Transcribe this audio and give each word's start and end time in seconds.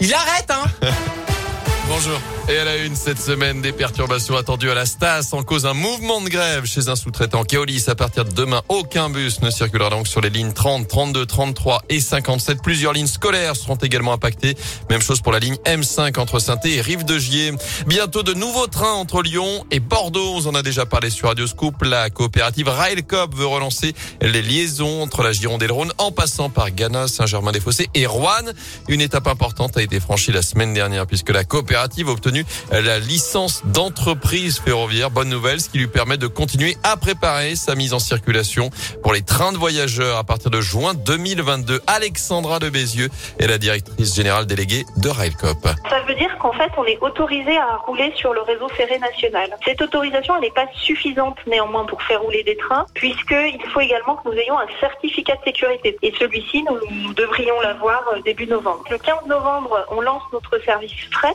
Il 0.00 0.14
arrête, 0.14 0.50
hein 0.50 0.64
Bonjour. 2.00 2.20
Et 2.48 2.56
à 2.56 2.64
la 2.64 2.76
une 2.76 2.94
cette 2.94 3.20
semaine, 3.20 3.60
des 3.60 3.72
perturbations 3.72 4.36
attendues 4.36 4.70
à 4.70 4.74
la 4.74 4.86
Stas 4.86 5.30
en 5.32 5.42
cause 5.42 5.64
d'un 5.64 5.74
mouvement 5.74 6.20
de 6.20 6.28
grève 6.28 6.64
chez 6.64 6.88
un 6.88 6.94
sous-traitant 6.94 7.42
Keolis. 7.42 7.86
À 7.88 7.96
partir 7.96 8.24
de 8.24 8.30
demain, 8.30 8.62
aucun 8.68 9.10
bus 9.10 9.42
ne 9.42 9.50
circulera 9.50 9.90
donc 9.90 10.06
sur 10.06 10.20
les 10.20 10.30
lignes 10.30 10.52
30, 10.52 10.86
32, 10.86 11.26
33 11.26 11.82
et 11.88 12.00
57. 12.00 12.62
Plusieurs 12.62 12.92
lignes 12.92 13.08
scolaires 13.08 13.56
seront 13.56 13.74
également 13.74 14.12
impactées. 14.12 14.56
Même 14.88 15.02
chose 15.02 15.20
pour 15.20 15.32
la 15.32 15.40
ligne 15.40 15.56
M5 15.66 16.18
entre 16.20 16.38
saint 16.38 16.60
et 16.64 16.80
Rive 16.80 17.04
de 17.04 17.18
Gier. 17.18 17.52
Bientôt 17.86 18.22
de 18.22 18.32
nouveaux 18.32 18.68
trains 18.68 18.94
entre 18.94 19.20
Lyon 19.20 19.66
et 19.72 19.80
Bordeaux. 19.80 20.36
On 20.36 20.46
en 20.46 20.54
a 20.54 20.62
déjà 20.62 20.86
parlé 20.86 21.10
sur 21.10 21.28
Radio 21.28 21.48
Scoop. 21.48 21.82
La 21.82 22.10
coopérative 22.10 22.68
Railcoop 22.68 23.34
veut 23.34 23.46
relancer 23.46 23.92
les 24.22 24.40
liaisons 24.40 25.02
entre 25.02 25.24
la 25.24 25.32
Gironde 25.32 25.64
et 25.64 25.66
le 25.66 25.72
Rhône 25.72 25.92
en 25.98 26.12
passant 26.12 26.48
par 26.48 26.70
Ghana, 26.70 27.08
Saint-Germain-des-Fossés 27.08 27.90
et 27.94 28.06
Rouen. 28.06 28.52
Une 28.88 29.00
étape 29.00 29.26
importante 29.26 29.76
a 29.76 29.82
été 29.82 29.98
franchie 29.98 30.30
la 30.30 30.42
semaine 30.42 30.72
dernière 30.72 31.06
puisque 31.06 31.30
la 31.30 31.42
coopérative 31.44 31.87
a 31.88 32.10
obtenu 32.10 32.44
la 32.70 32.98
licence 32.98 33.62
d'entreprise 33.66 34.58
ferroviaire. 34.58 35.10
Bonne 35.10 35.28
nouvelle, 35.28 35.60
ce 35.60 35.68
qui 35.68 35.78
lui 35.78 35.86
permet 35.86 36.16
de 36.16 36.26
continuer 36.26 36.76
à 36.82 36.96
préparer 36.96 37.56
sa 37.56 37.74
mise 37.74 37.94
en 37.94 37.98
circulation 37.98 38.70
pour 39.02 39.12
les 39.12 39.22
trains 39.22 39.52
de 39.52 39.58
voyageurs 39.58 40.18
à 40.18 40.24
partir 40.24 40.50
de 40.50 40.60
juin 40.60 40.94
2022. 40.94 41.80
Alexandra 41.86 42.58
de 42.58 42.68
Bézieux 42.70 43.08
est 43.38 43.46
la 43.46 43.58
directrice 43.58 44.14
générale 44.14 44.46
déléguée 44.46 44.84
de 44.96 45.08
Railcop. 45.08 45.68
Ça 45.88 46.00
veut 46.06 46.14
dire 46.14 46.36
qu'en 46.38 46.52
fait, 46.52 46.70
on 46.76 46.84
est 46.84 46.98
autorisé 47.00 47.56
à 47.56 47.76
rouler 47.86 48.12
sur 48.16 48.32
le 48.32 48.42
réseau 48.42 48.68
ferré 48.68 48.98
national. 48.98 49.50
Cette 49.64 49.82
autorisation, 49.82 50.34
elle 50.36 50.42
n'est 50.42 50.50
pas 50.50 50.66
suffisante 50.74 51.36
néanmoins 51.46 51.84
pour 51.84 52.02
faire 52.02 52.20
rouler 52.20 52.42
des 52.44 52.56
trains, 52.56 52.86
puisqu'il 52.94 53.60
faut 53.72 53.80
également 53.80 54.16
que 54.16 54.28
nous 54.28 54.34
ayons 54.34 54.58
un 54.58 54.66
certificat 54.80 55.36
de 55.36 55.44
sécurité. 55.44 55.96
Et 56.02 56.12
celui-ci, 56.18 56.64
nous, 56.64 57.14
devrions 57.14 57.60
l'avoir 57.60 58.02
euh, 58.12 58.20
début 58.24 58.46
novembre. 58.46 58.84
Le 58.90 58.98
15 58.98 59.26
novembre, 59.26 59.84
on 59.90 60.00
lance 60.00 60.22
notre 60.32 60.58
service 60.64 60.92
fret, 61.10 61.34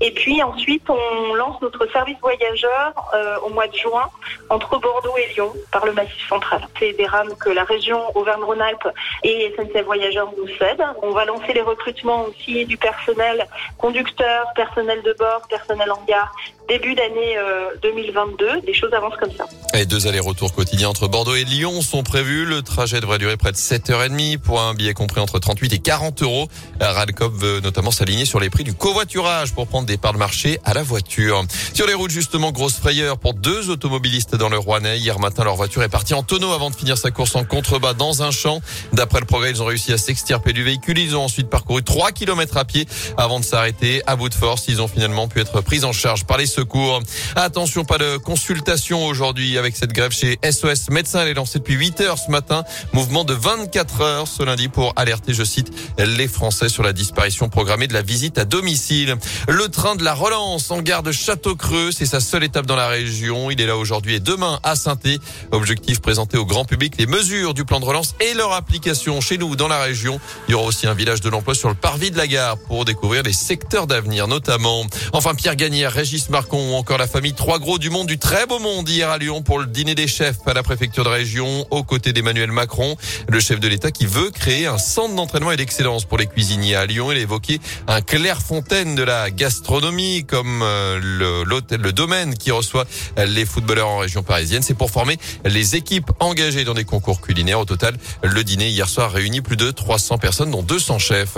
et 0.00 0.10
puis 0.12 0.42
ensuite, 0.42 0.88
on 0.88 1.34
lance 1.34 1.60
notre 1.60 1.86
service 1.90 2.16
voyageur 2.20 3.10
euh, 3.14 3.38
au 3.40 3.50
mois 3.50 3.66
de 3.66 3.74
juin 3.74 4.08
entre 4.48 4.78
Bordeaux 4.78 5.16
et 5.16 5.32
Lyon 5.34 5.52
par 5.72 5.84
le 5.86 5.92
Massif 5.92 6.28
central. 6.28 6.66
C'est 6.78 6.92
des 6.92 7.06
rames 7.06 7.34
que 7.38 7.50
la 7.50 7.64
région 7.64 8.00
Auvergne-Rhône-Alpes 8.16 8.88
et 9.22 9.52
SNCF 9.56 9.84
Voyageurs 9.84 10.30
nous 10.36 10.48
cèdent. 10.58 10.84
On 11.02 11.10
va 11.10 11.24
lancer 11.24 11.52
les 11.52 11.62
recrutements 11.62 12.24
aussi 12.24 12.64
du 12.66 12.76
personnel 12.76 13.46
conducteur, 13.78 14.46
personnel 14.54 15.02
de 15.02 15.14
bord, 15.18 15.42
personnel 15.48 15.90
en 15.92 16.02
gare 16.06 16.32
début 16.70 16.94
d'année 16.94 17.36
2022. 17.82 18.44
Euh, 18.46 18.60
des 18.64 18.74
choses 18.74 18.92
avancent 18.92 19.16
comme 19.18 19.32
ça. 19.32 19.44
Et 19.74 19.86
deux 19.86 20.06
allers-retours 20.06 20.54
quotidiens 20.54 20.88
entre 20.88 21.08
Bordeaux 21.08 21.34
et 21.34 21.42
Lyon 21.42 21.82
sont 21.82 22.04
prévus. 22.04 22.44
Le 22.44 22.62
trajet 22.62 23.00
devrait 23.00 23.18
durer 23.18 23.36
près 23.36 23.50
de 23.50 23.56
7h30 23.56 24.38
pour 24.38 24.60
un 24.60 24.74
billet 24.74 24.94
compris 24.94 25.20
entre 25.20 25.40
38 25.40 25.72
et 25.72 25.78
40 25.80 26.22
euros. 26.22 26.48
Radcop 26.80 27.32
veut 27.34 27.60
notamment 27.60 27.90
s'aligner 27.90 28.24
sur 28.24 28.38
les 28.38 28.50
prix 28.50 28.62
du 28.62 28.72
covoiturage 28.72 29.52
pour 29.52 29.66
prendre 29.66 29.86
des 29.86 29.96
parts 29.96 30.12
de 30.12 30.18
marché 30.18 30.60
à 30.64 30.72
la 30.72 30.84
voiture. 30.84 31.42
Sur 31.74 31.88
les 31.88 31.94
routes, 31.94 32.12
justement, 32.12 32.52
grosse 32.52 32.76
frayeur 32.76 33.18
pour 33.18 33.34
deux 33.34 33.68
automobilistes 33.70 34.36
dans 34.36 34.48
le 34.48 34.58
Rouennais. 34.58 34.98
Hier 34.98 35.18
matin, 35.18 35.42
leur 35.42 35.56
voiture 35.56 35.82
est 35.82 35.88
partie 35.88 36.14
en 36.14 36.22
tonneau 36.22 36.52
avant 36.52 36.70
de 36.70 36.76
finir 36.76 36.96
sa 36.96 37.10
course 37.10 37.34
en 37.34 37.44
contrebas 37.44 37.94
dans 37.94 38.22
un 38.22 38.30
champ. 38.30 38.60
D'après 38.92 39.18
le 39.18 39.26
progrès, 39.26 39.50
ils 39.50 39.60
ont 39.60 39.66
réussi 39.66 39.92
à 39.92 39.98
s'extirper 39.98 40.52
du 40.52 40.62
véhicule. 40.62 40.98
Ils 40.98 41.16
ont 41.16 41.24
ensuite 41.24 41.50
parcouru 41.50 41.82
3 41.82 42.12
km 42.12 42.56
à 42.58 42.64
pied 42.64 42.86
avant 43.16 43.40
de 43.40 43.44
s'arrêter. 43.44 44.02
À 44.06 44.14
bout 44.14 44.28
de 44.28 44.34
force, 44.34 44.66
ils 44.68 44.80
ont 44.80 44.88
finalement 44.88 45.26
pu 45.26 45.40
être 45.40 45.60
pris 45.62 45.84
en 45.84 45.92
charge 45.92 46.24
par 46.24 46.38
les 46.38 46.46
secours. 46.46 46.59
Attention, 47.36 47.84
pas 47.84 47.98
de 47.98 48.16
consultation 48.18 49.06
aujourd'hui 49.06 49.58
avec 49.58 49.76
cette 49.76 49.92
grève 49.92 50.12
chez 50.12 50.38
SOS 50.48 50.90
Médecins. 50.90 51.22
Elle 51.22 51.28
est 51.28 51.34
lancée 51.34 51.58
depuis 51.58 51.74
8 51.74 52.00
heures 52.02 52.18
ce 52.18 52.30
matin. 52.30 52.64
Mouvement 52.92 53.24
de 53.24 53.34
24 53.34 54.00
heures 54.02 54.28
ce 54.28 54.42
lundi 54.42 54.68
pour 54.68 54.92
alerter, 54.96 55.34
je 55.34 55.44
cite, 55.44 55.72
les 55.98 56.28
Français 56.28 56.68
sur 56.68 56.82
la 56.82 56.92
disparition 56.92 57.48
programmée 57.48 57.86
de 57.86 57.94
la 57.94 58.02
visite 58.02 58.38
à 58.38 58.44
domicile. 58.44 59.16
Le 59.48 59.68
train 59.68 59.96
de 59.96 60.04
la 60.04 60.14
relance 60.14 60.70
en 60.70 60.80
gare 60.82 61.02
de 61.02 61.12
Château-Creux, 61.12 61.90
c'est 61.92 62.06
sa 62.06 62.20
seule 62.20 62.44
étape 62.44 62.66
dans 62.66 62.76
la 62.76 62.88
région. 62.88 63.50
Il 63.50 63.60
est 63.60 63.66
là 63.66 63.76
aujourd'hui 63.76 64.14
et 64.14 64.20
demain 64.20 64.60
à 64.62 64.76
saint 64.76 64.96
Objectif 65.52 66.00
présenter 66.00 66.36
au 66.36 66.44
grand 66.44 66.64
public 66.64 66.94
les 66.98 67.06
mesures 67.06 67.54
du 67.54 67.64
plan 67.64 67.80
de 67.80 67.84
relance 67.84 68.14
et 68.20 68.34
leur 68.34 68.52
application 68.52 69.20
chez 69.20 69.38
nous 69.38 69.56
dans 69.56 69.68
la 69.68 69.80
région. 69.80 70.20
Il 70.48 70.52
y 70.52 70.54
aura 70.54 70.66
aussi 70.66 70.86
un 70.86 70.94
village 70.94 71.20
de 71.20 71.28
l'emploi 71.28 71.54
sur 71.54 71.68
le 71.68 71.74
parvis 71.74 72.10
de 72.10 72.16
la 72.16 72.26
gare 72.26 72.58
pour 72.58 72.84
découvrir 72.84 73.22
les 73.22 73.32
secteurs 73.32 73.86
d'avenir 73.86 74.28
notamment. 74.28 74.84
Enfin, 75.12 75.34
Pierre 75.34 75.56
Gagnère, 75.56 75.92
Régis 75.92 76.28
Marcon 76.50 76.72
ou 76.72 76.74
encore 76.74 76.98
la 76.98 77.06
famille 77.06 77.32
Trois 77.32 77.58
Gros 77.58 77.78
du 77.78 77.90
Monde 77.90 78.08
du 78.08 78.18
très 78.18 78.46
beau 78.46 78.58
monde 78.58 78.88
hier 78.88 79.08
à 79.08 79.18
Lyon 79.18 79.42
pour 79.42 79.60
le 79.60 79.66
dîner 79.66 79.94
des 79.94 80.08
chefs 80.08 80.38
à 80.46 80.52
la 80.52 80.62
préfecture 80.64 81.04
de 81.04 81.08
région 81.08 81.64
aux 81.70 81.84
côtés 81.84 82.12
d'Emmanuel 82.12 82.50
Macron, 82.50 82.96
le 83.28 83.38
chef 83.38 83.60
de 83.60 83.68
l'État 83.68 83.92
qui 83.92 84.06
veut 84.06 84.30
créer 84.30 84.66
un 84.66 84.78
centre 84.78 85.14
d'entraînement 85.14 85.52
et 85.52 85.56
d'excellence 85.56 86.04
pour 86.06 86.18
les 86.18 86.26
cuisiniers 86.26 86.74
à 86.74 86.86
Lyon. 86.86 87.12
Il 87.12 87.18
a 87.18 87.20
évoqué 87.20 87.60
un 87.86 88.00
Clairefontaine 88.00 88.96
de 88.96 89.02
la 89.04 89.30
gastronomie 89.30 90.24
comme 90.24 90.62
euh, 90.62 91.44
l'hôtel, 91.44 91.80
le 91.80 91.92
domaine 91.92 92.34
qui 92.34 92.50
reçoit 92.50 92.86
les 93.16 93.46
footballeurs 93.46 93.88
en 93.88 93.98
région 93.98 94.24
parisienne. 94.24 94.62
C'est 94.62 94.74
pour 94.74 94.90
former 94.90 95.18
les 95.44 95.76
équipes 95.76 96.10
engagées 96.18 96.64
dans 96.64 96.74
des 96.74 96.84
concours 96.84 97.20
culinaires. 97.20 97.60
Au 97.60 97.64
total, 97.64 97.94
le 98.22 98.42
dîner 98.42 98.70
hier 98.70 98.88
soir 98.88 99.12
réunit 99.12 99.40
plus 99.40 99.56
de 99.56 99.70
300 99.70 100.18
personnes, 100.18 100.50
dont 100.50 100.62
200 100.62 100.98
chefs. 100.98 101.36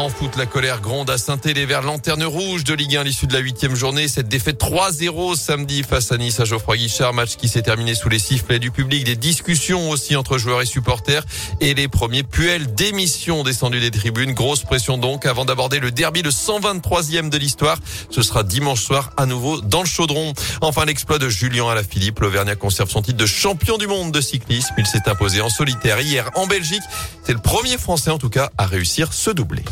En 0.00 0.08
foot, 0.08 0.38
la 0.38 0.46
colère 0.46 0.80
gronde 0.80 1.10
à 1.10 1.18
saint 1.18 1.38
les 1.44 1.66
Verts 1.66 1.82
lanterne 1.82 2.24
rouge 2.24 2.64
de 2.64 2.72
Ligue 2.72 2.96
1 2.96 3.02
à 3.02 3.04
l'issue 3.04 3.26
de 3.26 3.34
la 3.34 3.40
huitième 3.40 3.74
journée. 3.74 4.08
Cette 4.08 4.28
défaite 4.28 4.58
3-0 4.58 5.36
samedi 5.36 5.82
face 5.82 6.10
à 6.10 6.16
Nice 6.16 6.40
à 6.40 6.46
Geoffroy 6.46 6.78
Guichard. 6.78 7.12
Match 7.12 7.36
qui 7.36 7.48
s'est 7.48 7.60
terminé 7.60 7.94
sous 7.94 8.08
les 8.08 8.18
sifflets 8.18 8.58
du 8.58 8.70
public. 8.70 9.04
Des 9.04 9.14
discussions 9.14 9.90
aussi 9.90 10.16
entre 10.16 10.38
joueurs 10.38 10.62
et 10.62 10.66
supporters. 10.66 11.22
Et 11.60 11.74
les 11.74 11.86
premiers 11.86 12.22
puels 12.22 12.74
d'émission 12.74 13.42
descendus 13.42 13.80
des 13.80 13.90
tribunes. 13.90 14.32
Grosse 14.32 14.62
pression 14.62 14.96
donc 14.96 15.26
avant 15.26 15.44
d'aborder 15.44 15.80
le 15.80 15.90
derby, 15.90 16.22
le 16.22 16.30
123e 16.30 17.28
de 17.28 17.36
l'histoire. 17.36 17.76
Ce 18.08 18.22
sera 18.22 18.42
dimanche 18.42 18.82
soir 18.82 19.10
à 19.18 19.26
nouveau 19.26 19.60
dans 19.60 19.82
le 19.82 19.86
chaudron. 19.86 20.32
Enfin, 20.62 20.86
l'exploit 20.86 21.18
de 21.18 21.28
Julien 21.28 21.68
Alaphilippe. 21.68 22.20
L'Auvergnat 22.20 22.56
conserve 22.56 22.88
son 22.88 23.02
titre 23.02 23.18
de 23.18 23.26
champion 23.26 23.76
du 23.76 23.86
monde 23.86 24.12
de 24.12 24.22
cyclisme. 24.22 24.72
Il 24.78 24.86
s'est 24.86 25.10
imposé 25.10 25.42
en 25.42 25.50
solitaire 25.50 26.00
hier 26.00 26.30
en 26.36 26.46
Belgique. 26.46 26.84
C'est 27.22 27.34
le 27.34 27.38
premier 27.38 27.76
Français 27.76 28.10
en 28.10 28.18
tout 28.18 28.30
cas 28.30 28.50
à 28.56 28.64
réussir 28.64 29.12
ce 29.12 29.30
doublé. 29.30 29.62